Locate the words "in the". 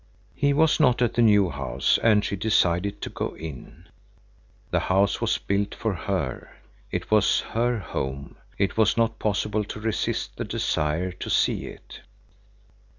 3.35-4.79